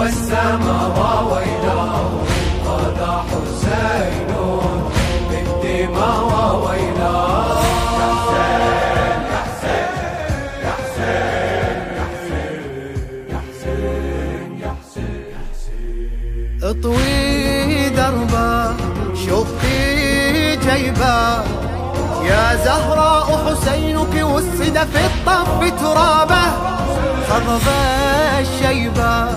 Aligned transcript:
والسماء 0.00 0.96
ويلاه 1.30 2.10
قضى 2.66 3.12
حسين 3.28 4.30
بالدماء 5.30 6.56
ويلاه 6.64 7.60
اطوي 16.62 17.88
دربه 17.88 18.76
شوفي 19.26 20.56
جيبه 20.56 21.44
يا 22.24 22.56
زهراء 22.64 23.26
حسينك 23.46 24.14
وسد 24.22 24.78
في 24.92 25.06
الطف 25.06 25.80
ترابه. 25.80 26.44
خضب 27.28 27.66
الشيبة. 28.40 29.28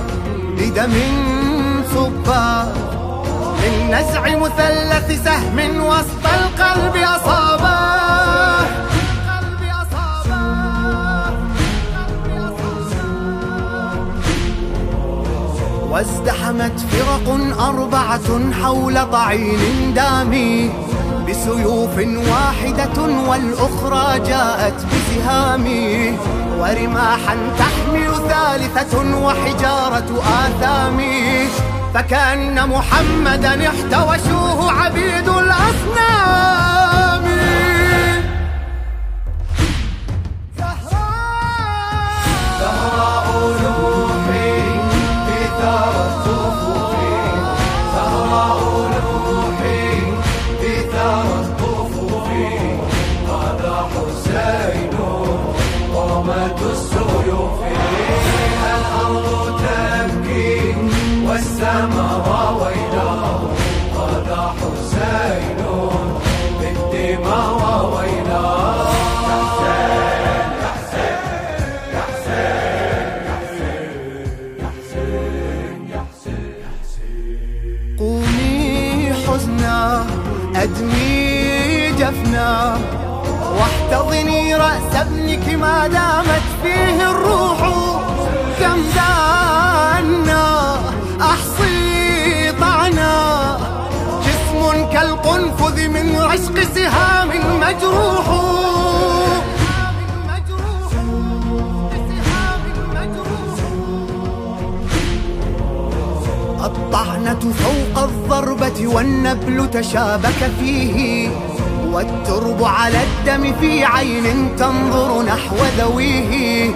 بدم 0.74 0.94
صبا 1.94 2.74
من 3.62 3.92
نزع 3.92 4.24
مثلث 4.36 5.24
سهم 5.24 5.86
وسط 5.86 6.26
القلب 6.26 6.96
أصابه. 6.96 7.84
وازدحمت 15.90 16.80
فرق 16.80 17.28
أربعة 17.60 18.52
حول 18.62 19.12
طعين 19.12 19.94
دامي. 19.94 20.72
بسيوف 21.30 21.98
واحدة 22.32 23.02
والأخرى 23.30 24.20
جاءت 24.20 24.74
بسهام 24.86 25.66
ورماحا 26.60 27.38
تحمل 27.60 28.12
ثالثة 28.30 29.18
وحجارة 29.26 30.24
آثام 30.46 31.00
فكأن 31.94 32.70
محمدا 32.70 33.68
احتوشوه 33.68 34.72
عبيد 34.72 35.30
الأصنام. 35.30 36.83
أدمي 80.64 81.92
جفنا 81.92 82.78
واحتضني 83.60 84.56
رأس 84.56 84.96
ابنك 84.96 85.50
ما 85.50 85.88
دامت 85.88 86.44
فيه 86.64 87.10
الروح 87.12 87.60
كم 88.60 88.82
دانا 88.96 90.76
أحصي 91.22 92.52
طعنا. 92.62 93.58
جسم 94.26 94.90
كالقنفذ 94.94 95.88
من 95.88 96.18
رشق 96.18 96.74
سهام 96.76 97.30
مجروح. 97.60 98.43
الطعنة 106.94 107.40
فوق 107.40 108.04
الضربة 108.04 108.88
والنبل 108.88 109.72
تشابك 109.72 110.52
فيه 110.60 111.30
والترب 111.86 112.64
على 112.64 113.04
الدم 113.04 113.54
في 113.60 113.86
عين 113.86 114.56
تنظر 114.58 115.22
نحو 115.22 115.56
ذويه. 115.78 116.72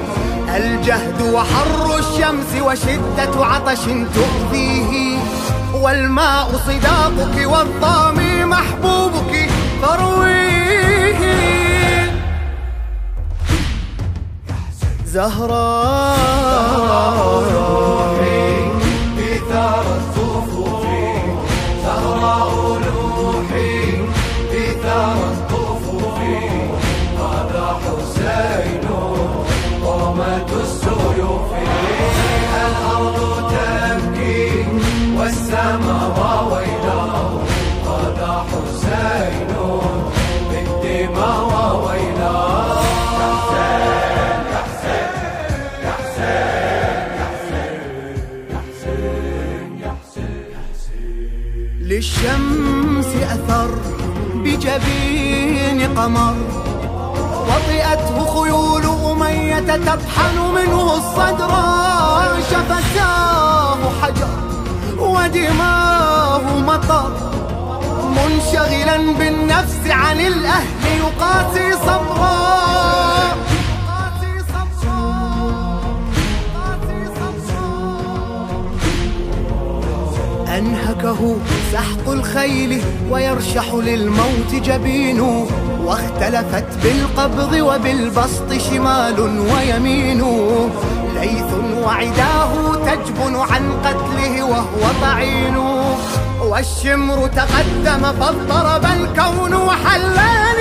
الجهد 0.56 1.22
وحر 1.22 2.00
الشمس 2.00 2.62
وشدة 2.62 3.46
عطش 3.46 3.84
تؤذيه 4.16 5.18
والماء 5.74 6.48
صداقك 6.68 7.48
والطامي 7.48 8.46
محبوبك 8.46 9.50
فرويه. 9.82 11.22
زهراء. 15.06 16.58
للشمس 51.88 53.06
أثر 53.16 53.70
بجبين 54.36 55.98
قمر 55.98 56.36
وطئته 57.48 58.26
خيول 58.36 58.86
أمية 59.12 59.60
تطحن 59.60 60.38
منه 60.56 60.94
الصدر 60.98 61.52
شفتاه 62.52 63.78
حجر 64.02 64.28
ودماه 65.00 66.60
مطر. 66.60 67.37
منشغلا 68.48 68.98
بالنفس 68.98 69.90
عن 69.90 70.20
الأهل 70.20 70.66
يقاسي 71.00 71.72
صبرا. 71.74 72.38
أنهكه 80.58 81.36
سحق 81.74 82.10
الخيل 82.10 82.82
ويرشح 83.12 83.74
للموت 83.74 84.52
جبين. 84.52 85.20
واختلفت 85.86 86.66
بالقبض 86.84 87.54
وبالبسط 87.54 88.54
شمال 88.70 89.20
ويمين. 89.20 90.22
ليث 91.16 91.54
وعداه 91.84 92.76
تجبن 92.76 93.36
عن 93.36 93.72
قتله 93.86 94.44
وهو 94.44 94.84
طعين. 95.02 95.77
والشمر 96.58 97.28
تقدم 97.28 98.12
فاضطرب 98.20 98.86
الكون 98.86 99.54
وحلانين 99.54 100.58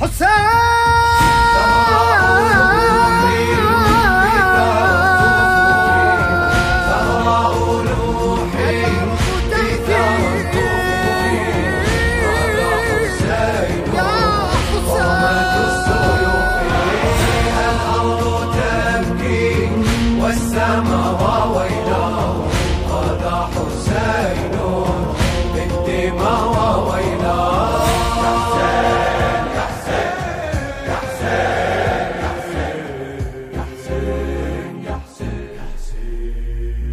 حسين 0.00 0.83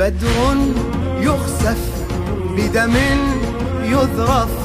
بدر 0.02 0.58
يخسف 1.20 1.78
بدم 2.58 2.96
يذرف. 3.84 4.61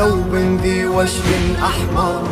بثوب 0.00 0.34
ذي 0.62 0.86
وشم 0.86 1.56
أحمر 1.62 2.22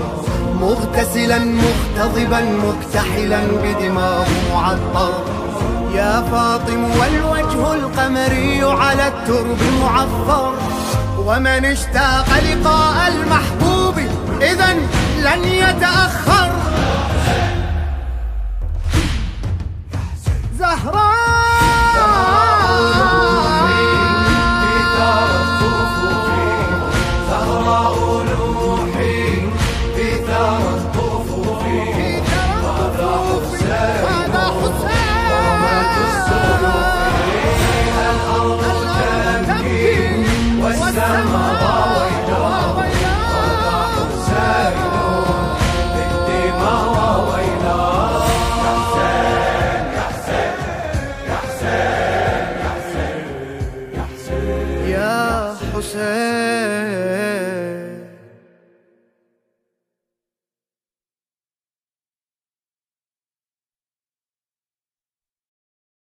مغتسلا 0.60 1.38
مختضبا 1.38 2.40
مكتحلا 2.40 3.40
بدماه 3.62 4.26
معطر. 4.52 5.12
يا 5.94 6.22
فاطم 6.30 6.84
والوجه 6.84 7.74
القمري 7.74 8.62
على 8.62 9.08
الترب 9.08 9.58
معفر. 9.82 10.54
ومن 11.18 11.64
اشتاق 11.64 12.28
لقاء 12.38 13.12
المحبوب 13.12 13.98
إذا 14.42 14.72
لن 15.18 15.44
يتأخر. 15.44 16.50
زهران 20.58 21.17
say. 55.88 56.57